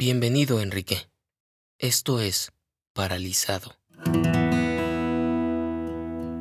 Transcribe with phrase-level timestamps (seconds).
[0.00, 1.10] Bienvenido, Enrique.
[1.76, 2.52] Esto es
[2.92, 3.72] paralizado.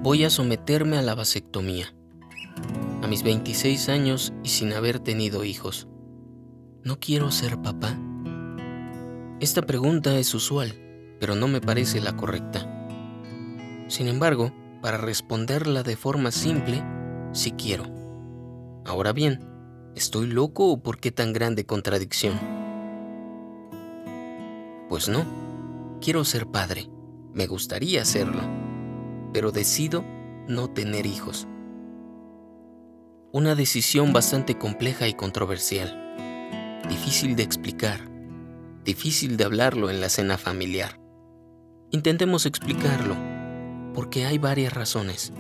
[0.03, 1.91] Voy a someterme a la vasectomía.
[3.01, 5.87] A mis 26 años y sin haber tenido hijos.
[6.83, 7.99] ¿No quiero ser papá?
[9.39, 10.75] Esta pregunta es usual,
[11.19, 12.87] pero no me parece la correcta.
[13.87, 14.53] Sin embargo,
[14.83, 16.83] para responderla de forma simple,
[17.33, 17.85] sí quiero.
[18.85, 19.39] Ahora bien,
[19.95, 22.56] ¿estoy loco o por qué tan grande contradicción?
[24.89, 25.25] Pues no,
[25.99, 26.89] quiero ser padre,
[27.33, 28.41] me gustaría serlo,
[29.33, 30.05] pero decido
[30.47, 31.47] no tener hijos.
[33.33, 38.09] Una decisión bastante compleja y controversial, difícil de explicar,
[38.85, 40.99] difícil de hablarlo en la cena familiar.
[41.91, 43.15] Intentemos explicarlo,
[43.93, 45.33] porque hay varias razones.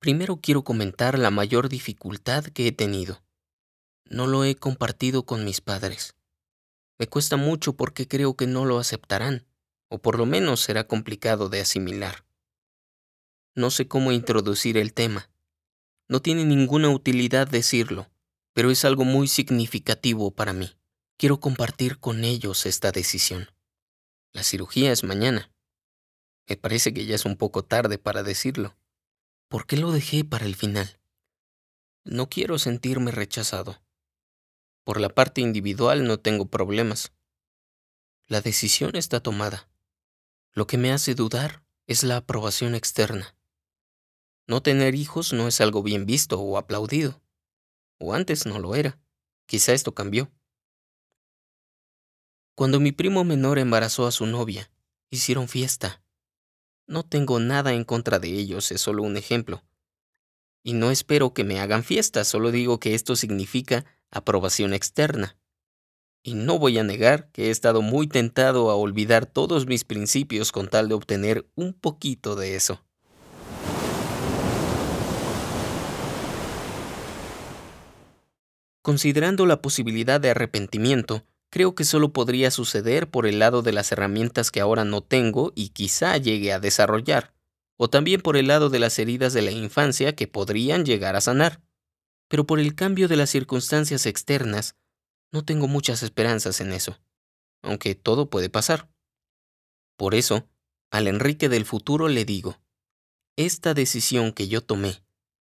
[0.00, 3.20] Primero quiero comentar la mayor dificultad que he tenido.
[4.04, 6.14] No lo he compartido con mis padres.
[6.98, 9.44] Me cuesta mucho porque creo que no lo aceptarán,
[9.88, 12.24] o por lo menos será complicado de asimilar.
[13.56, 15.30] No sé cómo introducir el tema.
[16.06, 18.08] No tiene ninguna utilidad decirlo,
[18.52, 20.76] pero es algo muy significativo para mí.
[21.16, 23.50] Quiero compartir con ellos esta decisión.
[24.32, 25.50] La cirugía es mañana.
[26.48, 28.77] Me parece que ya es un poco tarde para decirlo.
[29.48, 31.00] ¿Por qué lo dejé para el final?
[32.04, 33.82] No quiero sentirme rechazado.
[34.84, 37.12] Por la parte individual no tengo problemas.
[38.26, 39.70] La decisión está tomada.
[40.52, 43.34] Lo que me hace dudar es la aprobación externa.
[44.46, 47.22] No tener hijos no es algo bien visto o aplaudido.
[47.98, 49.00] O antes no lo era.
[49.46, 50.30] Quizá esto cambió.
[52.54, 54.70] Cuando mi primo menor embarazó a su novia,
[55.08, 56.02] hicieron fiesta.
[56.88, 59.62] No tengo nada en contra de ellos, es solo un ejemplo.
[60.62, 65.36] Y no espero que me hagan fiesta, solo digo que esto significa aprobación externa.
[66.22, 70.50] Y no voy a negar que he estado muy tentado a olvidar todos mis principios
[70.50, 72.82] con tal de obtener un poquito de eso.
[78.80, 83.90] Considerando la posibilidad de arrepentimiento, creo que solo podría suceder por el lado de las
[83.92, 87.34] herramientas que ahora no tengo y quizá llegue a desarrollar,
[87.76, 91.20] o también por el lado de las heridas de la infancia que podrían llegar a
[91.20, 91.62] sanar.
[92.28, 94.76] Pero por el cambio de las circunstancias externas,
[95.32, 96.98] no tengo muchas esperanzas en eso,
[97.62, 98.88] aunque todo puede pasar.
[99.96, 100.48] Por eso,
[100.90, 102.60] al Enrique del futuro le digo,
[103.36, 105.02] esta decisión que yo tomé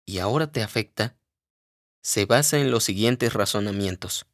[0.07, 1.17] y ahora te afecta,
[2.03, 4.27] se basa en los siguientes razonamientos.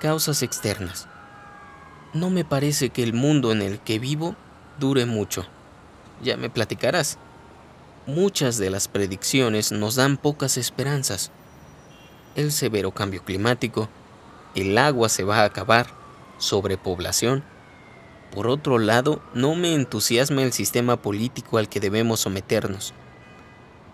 [0.00, 1.08] Causas externas.
[2.14, 4.36] No me parece que el mundo en el que vivo
[4.78, 5.44] dure mucho.
[6.22, 7.18] Ya me platicarás.
[8.06, 11.32] Muchas de las predicciones nos dan pocas esperanzas.
[12.36, 13.88] El severo cambio climático,
[14.54, 15.88] el agua se va a acabar,
[16.38, 17.42] sobrepoblación,
[18.30, 22.92] por otro lado, no me entusiasma el sistema político al que debemos someternos.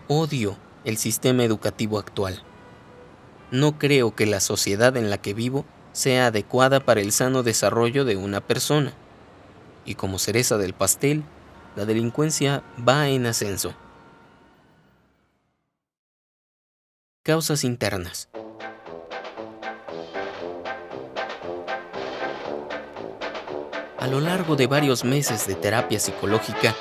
[0.09, 2.43] Odio el sistema educativo actual.
[3.51, 8.05] No creo que la sociedad en la que vivo sea adecuada para el sano desarrollo
[8.05, 8.93] de una persona.
[9.87, 11.23] Y como cereza del pastel,
[11.77, 13.75] la delincuencia va en ascenso.
[17.23, 18.29] Causas internas.
[23.99, 26.75] A lo largo de varios meses de terapia psicológica,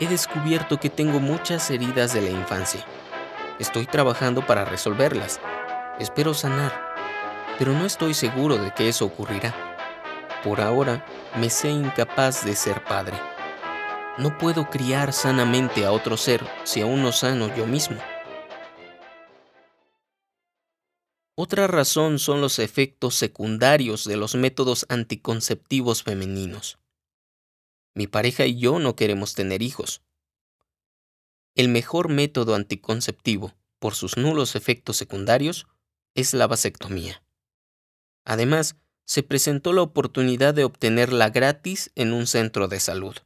[0.00, 2.84] he descubierto que tengo muchas heridas de la infancia.
[3.58, 5.40] Estoy trabajando para resolverlas.
[5.98, 6.85] Espero sanar,
[7.58, 9.54] pero no estoy seguro de que eso ocurrirá.
[10.44, 11.04] Por ahora,
[11.36, 13.18] me sé incapaz de ser padre.
[14.18, 17.98] No puedo criar sanamente a otro ser si aún no sano yo mismo.
[21.38, 26.78] Otra razón son los efectos secundarios de los métodos anticonceptivos femeninos.
[27.94, 30.02] Mi pareja y yo no queremos tener hijos.
[31.54, 35.66] El mejor método anticonceptivo, por sus nulos efectos secundarios,
[36.14, 37.22] es la vasectomía.
[38.26, 38.76] Además,
[39.06, 43.16] se presentó la oportunidad de obtenerla gratis en un centro de salud.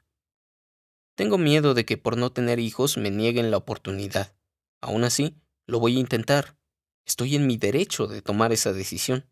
[1.17, 4.37] Tengo miedo de que por no tener hijos me nieguen la oportunidad.
[4.82, 6.58] Aún así, lo voy a intentar.
[7.06, 9.26] Estoy en mi derecho de tomar esa decisión.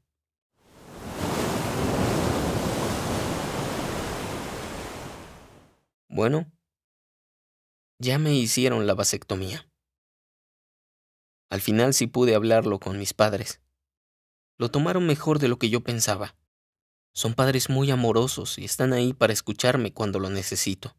[6.08, 6.50] Bueno,
[7.98, 9.70] ya me hicieron la vasectomía.
[11.50, 13.60] Al final sí pude hablarlo con mis padres.
[14.58, 16.34] Lo tomaron mejor de lo que yo pensaba.
[17.14, 20.96] Son padres muy amorosos y están ahí para escucharme cuando lo necesito.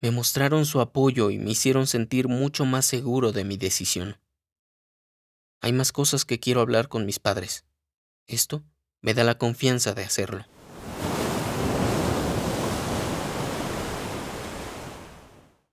[0.00, 4.18] Me mostraron su apoyo y me hicieron sentir mucho más seguro de mi decisión.
[5.60, 7.64] Hay más cosas que quiero hablar con mis padres.
[8.26, 8.64] Esto
[9.00, 10.44] me da la confianza de hacerlo.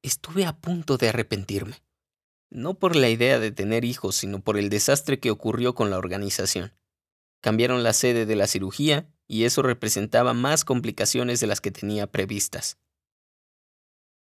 [0.04, 1.84] Estuve a punto de arrepentirme.
[2.50, 5.98] No por la idea de tener hijos, sino por el desastre que ocurrió con la
[5.98, 6.72] organización.
[7.44, 12.07] Cambiaron la sede de la cirugía y eso representaba más complicaciones de las que tenía
[12.07, 12.78] previstas.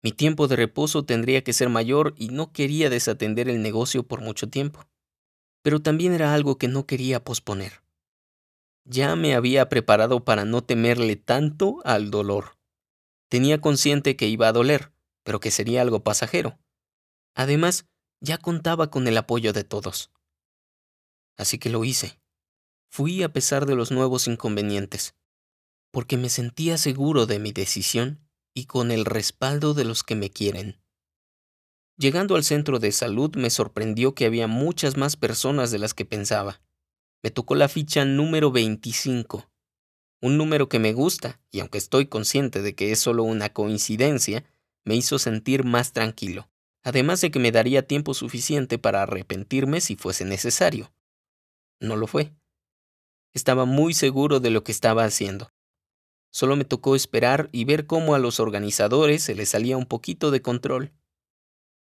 [0.01, 4.21] Mi tiempo de reposo tendría que ser mayor y no quería desatender el negocio por
[4.21, 4.87] mucho tiempo.
[5.63, 7.83] Pero también era algo que no quería posponer.
[8.85, 12.59] Ya me había preparado para no temerle tanto al dolor.
[13.29, 14.93] Tenía consciente que iba a doler,
[15.25, 16.61] pero que sería algo pasajero.
[17.35, 17.87] Además,
[18.21, 20.13] ya contaba con el apoyo de todos.
[21.37, 22.21] Así que lo hice.
[22.93, 25.15] Fui a pesar de los nuevos inconvenientes,
[25.93, 28.19] porque me sentía seguro de mi decisión
[28.53, 30.83] y con el respaldo de los que me quieren.
[31.97, 36.05] Llegando al centro de salud me sorprendió que había muchas más personas de las que
[36.05, 36.63] pensaba.
[37.23, 39.49] Me tocó la ficha número 25,
[40.21, 44.45] un número que me gusta, y aunque estoy consciente de que es solo una coincidencia,
[44.85, 46.51] me hizo sentir más tranquilo,
[46.83, 50.93] además de que me daría tiempo suficiente para arrepentirme si fuese necesario.
[51.79, 52.35] No lo fue.
[53.33, 55.53] Estaba muy seguro de lo que estaba haciendo.
[56.31, 60.31] Solo me tocó esperar y ver cómo a los organizadores se les salía un poquito
[60.31, 60.93] de control.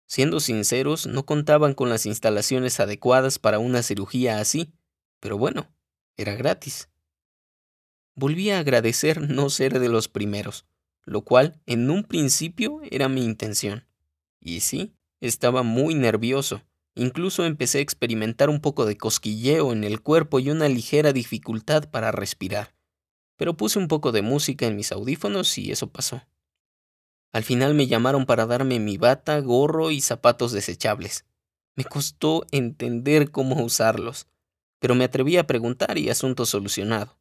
[0.08, 4.74] Siendo sinceros, no contaban con las instalaciones adecuadas para una cirugía así,
[5.20, 5.74] pero bueno,
[6.18, 6.90] era gratis.
[8.16, 10.66] Volví a agradecer no ser de los primeros,
[11.06, 13.88] lo cual en un principio era mi intención.
[14.42, 16.62] Y sí, estaba muy nervioso.
[16.96, 21.90] Incluso empecé a experimentar un poco de cosquilleo en el cuerpo y una ligera dificultad
[21.90, 22.74] para respirar
[23.42, 26.22] pero puse un poco de música en mis audífonos y eso pasó.
[27.34, 31.26] Al final me llamaron para darme mi bata, gorro y zapatos desechables.
[31.76, 34.28] Me costó entender cómo usarlos,
[34.78, 37.18] pero me atreví a preguntar y asunto solucionado.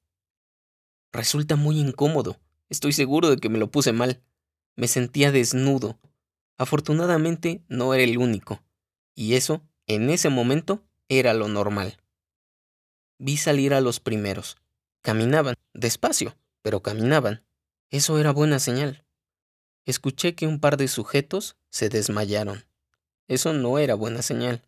[1.10, 2.38] Resulta muy incómodo.
[2.68, 4.22] Estoy seguro de que me lo puse mal.
[4.76, 5.98] Me sentía desnudo.
[6.58, 8.62] Afortunadamente no era el único.
[9.20, 11.98] Y eso, en ese momento, era lo normal.
[13.18, 14.56] Vi salir a los primeros,
[15.02, 17.44] Caminaban, despacio, pero caminaban.
[17.90, 19.04] Eso era buena señal.
[19.84, 22.64] Escuché que un par de sujetos se desmayaron.
[23.28, 24.62] Eso no era buena señal.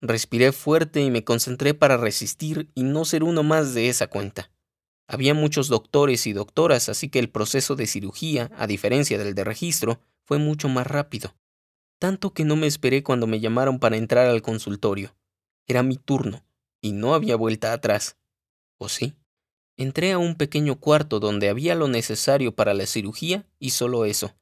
[0.00, 4.50] Respiré fuerte y me concentré para resistir y no ser uno más de esa cuenta.
[5.06, 9.44] Había muchos doctores y doctoras, así que el proceso de cirugía, a diferencia del de
[9.44, 11.36] registro, fue mucho más rápido.
[11.98, 15.16] Tanto que no me esperé cuando me llamaron para entrar al consultorio.
[15.66, 16.44] Era mi turno,
[16.80, 18.16] y no había vuelta atrás.
[18.78, 19.14] ¿O sí?
[19.76, 24.34] Entré a un pequeño cuarto donde había lo necesario para la cirugía y solo eso.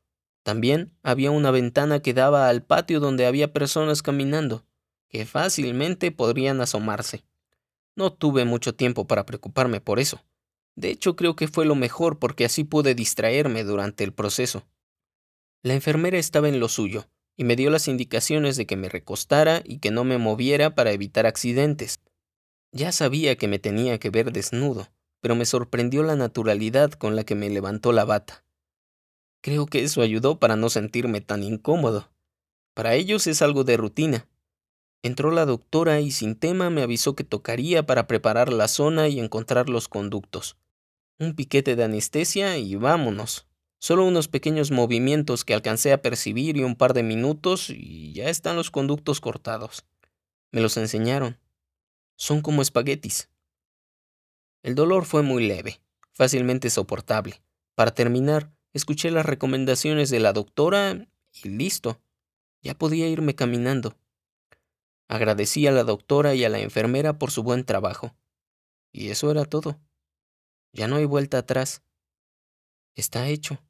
[0.42, 4.64] También había una ventana que daba al patio donde había personas caminando,
[5.08, 7.24] que fácilmente podrían asomarse.
[7.96, 10.22] No tuve mucho tiempo para preocuparme por eso.
[10.74, 14.64] De hecho, creo que fue lo mejor porque así pude distraerme durante el proceso.
[15.62, 19.62] La enfermera estaba en lo suyo, y me dio las indicaciones de que me recostara
[19.64, 22.00] y que no me moviera para evitar accidentes.
[22.72, 24.88] Ya sabía que me tenía que ver desnudo,
[25.20, 28.44] pero me sorprendió la naturalidad con la que me levantó la bata.
[29.42, 32.10] Creo que eso ayudó para no sentirme tan incómodo.
[32.74, 34.28] Para ellos es algo de rutina.
[35.02, 39.20] Entró la doctora y sin tema me avisó que tocaría para preparar la zona y
[39.20, 40.56] encontrar los conductos.
[41.18, 43.46] Un piquete de anestesia y vámonos.
[43.78, 48.30] Solo unos pequeños movimientos que alcancé a percibir y un par de minutos y ya
[48.30, 49.84] están los conductos cortados.
[50.50, 51.38] Me los enseñaron.
[52.16, 53.28] Son como espaguetis.
[54.62, 55.80] El dolor fue muy leve,
[56.12, 57.42] fácilmente soportable.
[57.74, 62.00] Para terminar, escuché las recomendaciones de la doctora y listo.
[62.62, 63.96] Ya podía irme caminando.
[65.08, 68.16] Agradecí a la doctora y a la enfermera por su buen trabajo.
[68.90, 69.78] Y eso era todo.
[70.72, 71.82] Ya no hay vuelta atrás.
[72.94, 73.62] Está hecho.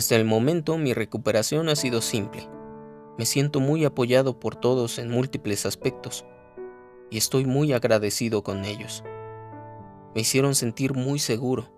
[0.00, 2.48] Hasta el momento mi recuperación ha sido simple.
[3.18, 6.24] Me siento muy apoyado por todos en múltiples aspectos
[7.10, 9.04] y estoy muy agradecido con ellos.
[10.14, 11.70] Me hicieron sentir muy seguro.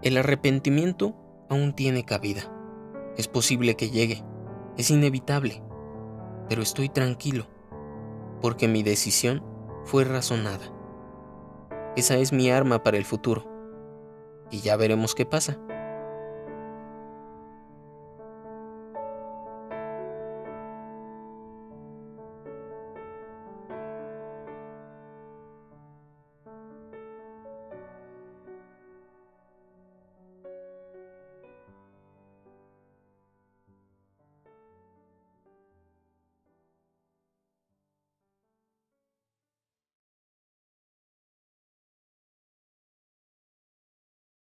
[0.00, 1.14] El arrepentimiento
[1.50, 2.50] aún tiene cabida.
[3.18, 4.24] Es posible que llegue.
[4.78, 5.62] Es inevitable.
[6.48, 7.48] Pero estoy tranquilo
[8.40, 9.44] porque mi decisión
[9.84, 10.72] fue razonada.
[11.96, 13.46] Esa es mi arma para el futuro.
[14.50, 15.58] Y ya veremos qué pasa.